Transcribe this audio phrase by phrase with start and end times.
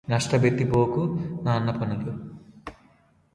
[0.07, 1.01] నష్టపెట్టబోకు
[1.43, 2.11] నాన్నపనులు